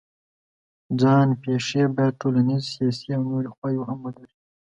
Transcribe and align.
ځان 0.99 1.27
پېښې 1.43 1.83
باید 1.95 2.19
ټولنیز، 2.21 2.63
سیاسي 2.75 3.09
او 3.17 3.23
نورې 3.29 3.49
خواوې 3.55 3.81
هم 3.89 3.99
ولري. 4.05 4.33